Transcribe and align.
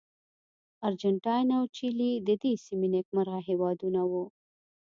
ارجنټاین 0.87 1.47
او 1.57 1.63
چیلي 1.75 2.11
د 2.27 2.29
دې 2.41 2.51
سیمې 2.65 2.87
نېکمرغه 2.93 3.39
هېوادونه 3.49 4.01
وو. 4.11 4.23